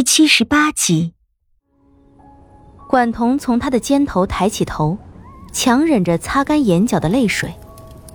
[0.00, 1.12] 第七十八集，
[2.88, 4.96] 管彤从他的肩头抬起头，
[5.52, 7.54] 强忍着擦干眼角的泪水，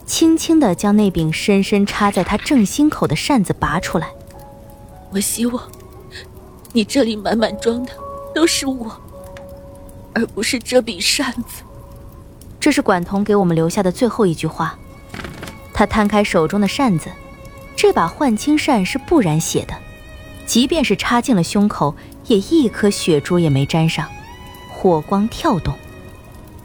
[0.03, 4.09] 轻轻的将那柄深深插在他正心口的扇子拔出来。
[5.11, 5.63] 我希望，
[6.73, 7.91] 你这里满满装的
[8.33, 8.99] 都是我，
[10.15, 11.61] 而不是这柄扇子。
[12.59, 14.75] 这是管彤给我们留下的最后一句话。
[15.71, 17.11] 他摊开手中的扇子，
[17.75, 19.84] 这把幻青扇是不染血的。
[20.45, 21.95] 即便是插进了胸口，
[22.27, 24.07] 也一颗血珠也没沾上。
[24.69, 25.73] 火光跳动，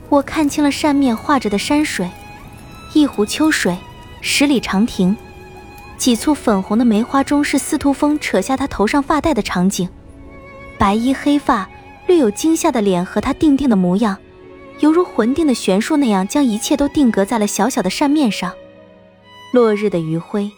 [0.09, 2.11] 我看清了扇面画着的山水，
[2.93, 3.77] 一湖秋水，
[4.21, 5.17] 十里长亭，
[5.97, 9.89] 几簇粉红的梅花中是司徒风扯下他头上发带的场景。
[10.77, 11.69] 白衣黑发，
[12.07, 14.19] 略有惊吓的脸和他定定的模样，
[14.81, 18.53] 犹如魂定的悬殊那样，将一切都定格在了小小的扇面上。
[19.53, 20.51] 落日的余晖，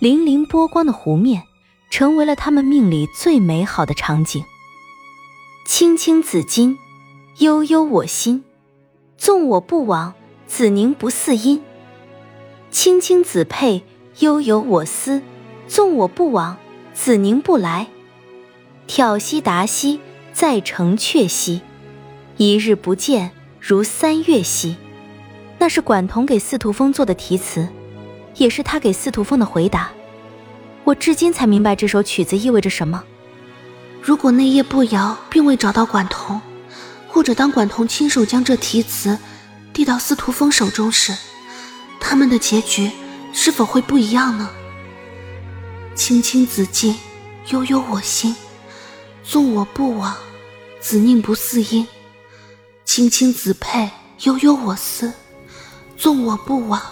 [0.00, 1.42] 粼粼波光的湖面。
[1.92, 4.42] 成为了他们命里最美好的场景。
[5.66, 6.78] 青青子衿，
[7.36, 8.44] 悠悠我心。
[9.18, 10.14] 纵我不往，
[10.46, 11.62] 子宁不嗣音。
[12.70, 13.84] 青青子佩，
[14.20, 15.20] 悠悠我思。
[15.68, 16.56] 纵我不往，
[16.94, 17.88] 子宁不来。
[18.86, 20.00] 挑兮达兮，
[20.32, 21.60] 在城阙兮。
[22.38, 24.76] 一日不见，如三月兮。
[25.58, 27.68] 那是管彤给司徒风做的题词，
[28.36, 29.92] 也是他给司徒风的回答。
[30.84, 33.02] 我至今才明白这首曲子意味着什么。
[34.02, 36.40] 如果那夜不摇并未找到管彤，
[37.08, 39.16] 或者当管彤亲手将这题词
[39.72, 41.16] 递到司徒风手中时，
[42.00, 42.90] 他们的结局
[43.32, 44.50] 是否会不一样呢？
[45.94, 46.94] 青青子衿，
[47.50, 48.34] 悠悠我心。
[49.22, 50.16] 纵我不往，
[50.80, 51.86] 子宁不嗣音。
[52.84, 53.88] 青青子佩，
[54.24, 55.12] 悠悠我思。
[55.96, 56.82] 纵我不往，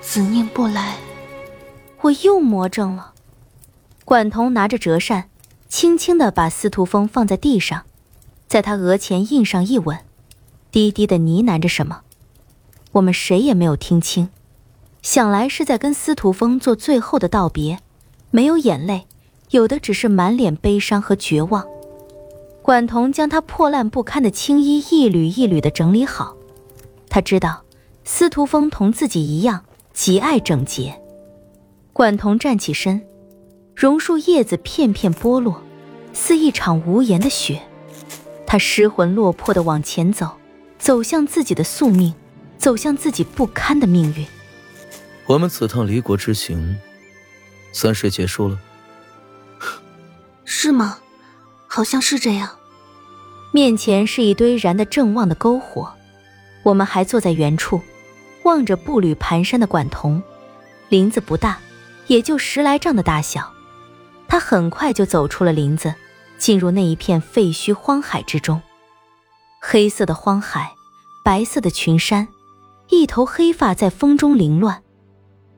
[0.00, 0.96] 子宁不来。
[2.00, 3.12] 我又魔怔了。
[4.06, 5.30] 管彤拿着折扇，
[5.68, 7.82] 轻轻地把司徒风放在地上，
[8.46, 9.98] 在他额前印上一吻，
[10.70, 12.02] 低低的呢喃着什么，
[12.92, 14.28] 我们谁也没有听清，
[15.02, 17.80] 想来是在跟司徒风做最后的道别，
[18.30, 19.08] 没有眼泪，
[19.50, 21.66] 有的只是满脸悲伤和绝望。
[22.62, 26.36] 管彤将他破烂不堪的青衣一缕一缕的整理好，
[27.08, 27.64] 他知道
[28.04, 30.96] 司徒风同自己一样极爱整洁。
[31.92, 33.04] 管彤站起身。
[33.76, 35.62] 榕树叶子片片剥落，
[36.14, 37.60] 似一场无言的雪。
[38.46, 40.38] 他失魂落魄地往前走，
[40.78, 42.14] 走向自己的宿命，
[42.56, 44.26] 走向自己不堪的命运。
[45.26, 46.78] 我们此趟离国之行，
[47.70, 48.58] 算是结束了。
[50.46, 51.00] 是吗？
[51.66, 52.48] 好像是这样。
[53.52, 55.92] 面前是一堆燃得正旺的篝火，
[56.62, 57.82] 我们还坐在原处，
[58.44, 60.22] 望着步履蹒跚的管彤。
[60.88, 61.58] 林子不大，
[62.06, 63.52] 也就十来丈的大小。
[64.28, 65.94] 他很快就走出了林子，
[66.38, 68.60] 进入那一片废墟荒海之中。
[69.60, 70.74] 黑色的荒海，
[71.24, 72.28] 白色的群山，
[72.88, 74.82] 一头黑发在风中凌乱。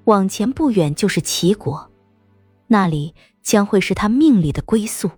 [0.05, 1.91] 往前不远就是齐国，
[2.69, 5.11] 那里将会是他命里的归宿。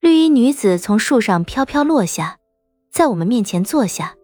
[0.00, 2.38] 绿衣女子从树上飘飘落下，
[2.90, 4.14] 在我们面前坐下，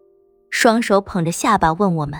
[0.49, 2.19] 双手捧着下巴问我们：“。”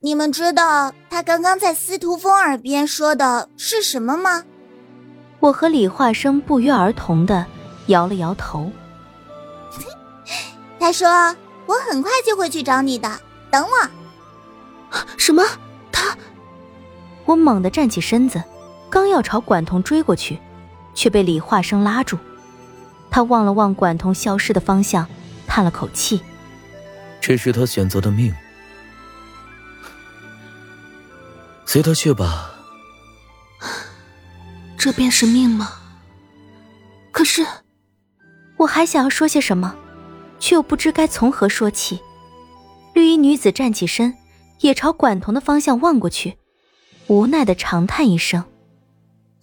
[0.00, 4.44] 你们知道他刚刚在司徒风耳边说的是什么吗？
[5.40, 7.46] 我和李化生不约而同的
[7.86, 8.70] 摇了摇头。
[10.78, 11.08] 他说
[11.64, 13.10] ：“我很快就会去找你的，
[13.50, 14.98] 等我。
[15.16, 15.42] ”什么？
[15.90, 16.16] 他？
[17.24, 18.42] 我猛地站起身子，
[18.90, 20.38] 刚要朝管彤追过去，
[20.94, 22.18] 却被李化生拉住。
[23.10, 25.08] 他望了望管彤消失的方向，
[25.46, 26.20] 叹了口气
[27.18, 28.34] ：“这是他选择的命。”
[31.76, 32.54] 随他去吧。
[34.78, 35.74] 这便是命吗？
[37.12, 37.46] 可是，
[38.56, 39.76] 我还想要说些什么，
[40.38, 42.00] 却又不知该从何说起。
[42.94, 44.16] 绿衣女子站起身，
[44.60, 46.38] 也朝管彤的方向望过去，
[47.08, 48.40] 无奈的长叹一声：“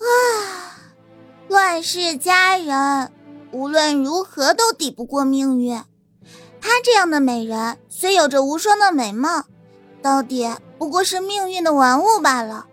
[0.02, 0.04] 啊，
[1.50, 3.12] 乱世佳人，
[3.52, 5.80] 无论如何都抵不过命运。
[6.60, 9.46] 她这样的美人，虽有着无双的美貌，
[10.04, 10.48] 到底……”
[10.78, 12.66] 不过是命运的玩物罢了。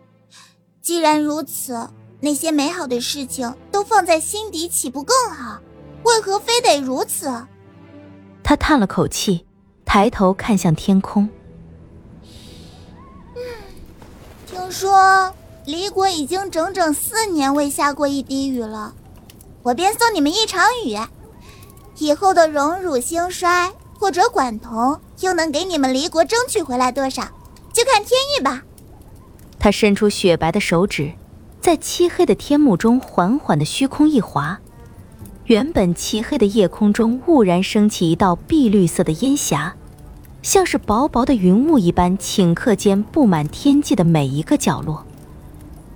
[0.83, 1.89] 既然如此，
[2.19, 5.61] 那些美好的事情都放在心底，岂不更好？
[6.03, 7.47] 为何非得如此？
[8.43, 9.47] 他叹了口气，
[9.85, 11.29] 抬头看向天空。
[13.37, 13.41] 嗯，
[14.45, 15.33] 听说
[15.67, 18.93] 离国已经整整四年未下过一滴雨了，
[19.63, 20.99] 我便送你们一场雨。
[21.99, 27.23] 以后的荣辱兴衰，或者管彤又能给你们离国争取回来多少？
[27.73, 28.63] 就看天意吧。
[29.59, 31.13] 他伸出雪白的手指，
[31.61, 34.59] 在漆黑的天幕中缓缓的虚空一滑，
[35.45, 39.75] 原本漆黑的夜空中兀然升起一道碧绿色的烟霞，
[40.43, 45.05] 像是薄薄的云雾一般，顷刻间布满天际的每一个角落。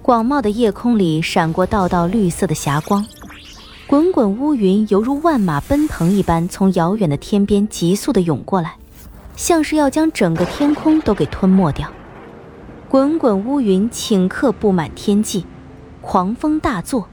[0.02, 3.06] 广袤的夜空里闪过道道绿色的霞光，
[3.86, 8.76] 滚滚乌云犹如万马奔腾一般，从遥远的天边急速的涌过来，
[9.36, 11.90] 像是要将整个天空都给吞没掉。
[12.88, 15.44] 滚滚乌云顷刻布满天际，
[16.00, 17.08] 狂风大作，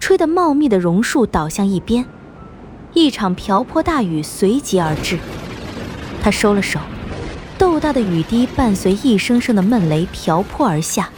[0.00, 2.06] 吹得茂密的榕树倒向一边，
[2.94, 5.18] 一场瓢泼大雨随即而至。
[6.22, 6.80] 他收了手，
[7.58, 11.10] 豆大的雨滴伴随一声声的闷雷瓢泼而下。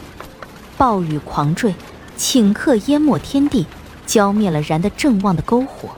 [0.77, 1.75] 暴雨狂坠，
[2.17, 3.67] 顷刻淹没天地，
[4.05, 5.91] 浇灭了燃得正旺的篝火。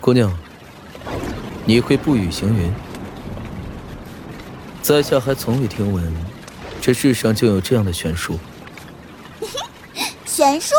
[0.00, 0.30] 姑娘，
[1.64, 2.70] 你会不语行云？
[4.84, 6.14] 在下还从未听闻，
[6.78, 8.38] 这世上竟有这样的玄术。
[10.26, 10.74] 玄术，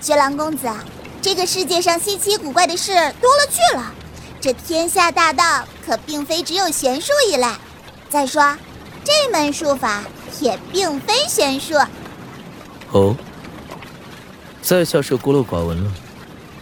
[0.00, 0.66] 绝狼公子，
[1.20, 2.90] 这个世界上稀奇古怪的事
[3.20, 3.92] 多了去了，
[4.40, 7.46] 这天下大道可并非只有玄术一类。
[8.08, 8.56] 再说，
[9.04, 10.02] 这门术法
[10.40, 11.74] 也并非玄术。
[12.92, 13.14] 哦，
[14.62, 15.92] 在下是孤陋寡闻了，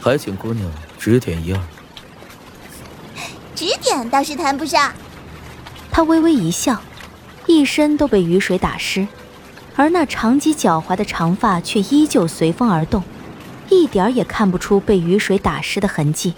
[0.00, 0.68] 还请姑娘
[0.98, 1.60] 指点一二。
[3.54, 4.92] 指点倒是谈不上。
[5.96, 6.78] 他微微一笑，
[7.46, 9.08] 一身都被雨水打湿，
[9.76, 13.02] 而那长及脚踝的长发却依旧随风而动，
[13.70, 16.34] 一点儿也看不出被雨水打湿的痕迹。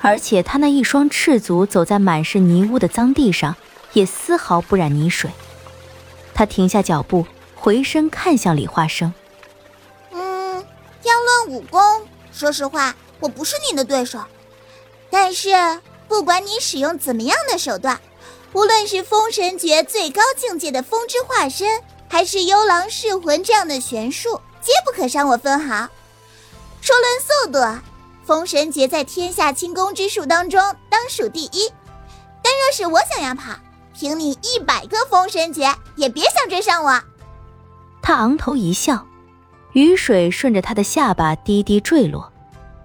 [0.00, 3.56] 而且他那一双赤足走在满是泥污的脏地上，
[3.94, 5.28] 也丝毫不染泥水。
[6.32, 7.26] 他停下脚步。
[7.56, 9.12] 回身看向李化生，
[10.12, 10.64] 嗯，
[11.02, 11.12] 要
[11.46, 11.80] 论武功，
[12.30, 14.20] 说实话，我不是你的对手。
[15.10, 15.50] 但是
[16.06, 17.98] 不管你使用怎么样的手段，
[18.52, 25.88] 无论是封神诀最高境界的风之化身，还是幽狼噬魂这样的玄术，皆不可伤我分毫。
[26.80, 27.82] 说论速度，
[28.24, 31.70] 封神诀在天下轻功之术当中当属第一。
[32.42, 33.52] 但若是我想要跑，
[33.94, 37.02] 凭你一百个封神诀，也别想追上我。
[38.00, 39.06] 他昂头一笑，
[39.72, 42.32] 雨水顺着他的下巴滴滴坠落，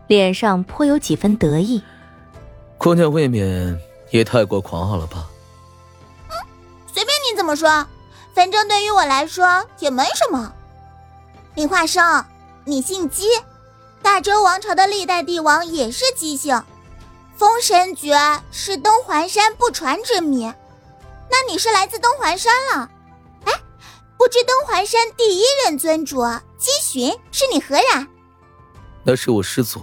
[0.07, 1.81] 脸上颇有几分得意。
[2.77, 3.80] 姑娘未免
[4.12, 5.30] 也太过狂傲了吧？
[7.43, 7.85] 怎么说，
[8.33, 10.53] 反正对于我来说也没什么。
[11.55, 12.23] 李化生，
[12.63, 13.27] 你姓姬，
[14.01, 16.63] 大周王朝的历代帝王也是姬姓，
[17.35, 18.17] 封神诀
[18.49, 20.45] 是东环山不传之谜，
[21.29, 22.89] 那你是来自东环山了？
[23.43, 23.51] 哎
[24.17, 26.23] 不知东环山第一任尊主
[26.57, 28.07] 姬寻是你何人？
[29.03, 29.81] 那是我师祖。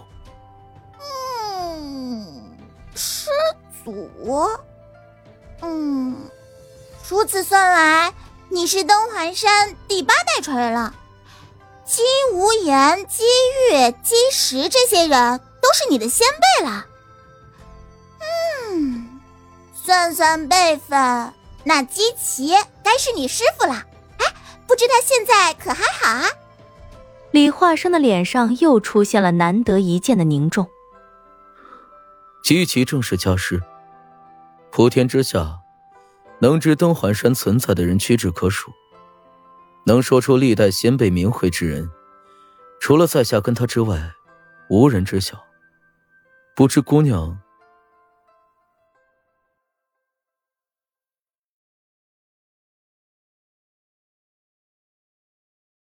[0.99, 2.57] 嗯，
[2.95, 3.29] 师
[3.85, 4.49] 祖。
[5.61, 6.17] 嗯，
[7.11, 8.15] 如此算来，
[8.51, 10.95] 你是东环山第八代传人了。
[11.85, 12.03] 姬
[12.33, 16.87] 无言、姬玉、姬石这些人都是你的先辈了。
[18.71, 19.21] 嗯，
[19.75, 21.33] 算算辈分，
[21.65, 22.55] 那姬奇
[22.85, 23.85] 该是你师傅了。
[24.19, 24.27] 哎
[24.69, 26.29] 不知他现在可还好啊？
[27.33, 30.71] 李化生的脸上又出现了难得一见的凝重。
[32.45, 33.61] 姬奇正是家师，
[34.71, 35.60] 普天之下，
[36.41, 38.73] 能知登环山存在的人屈指可数，
[39.85, 41.91] 能说出历代先辈名讳之人，
[42.81, 44.13] 除了在下跟他之外，
[44.71, 45.39] 无人知晓。
[46.57, 47.39] 不知姑娘